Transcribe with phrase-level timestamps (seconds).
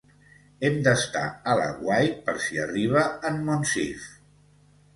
[0.69, 4.11] Hem d'estar a l'aguait per si arriba en Monsif.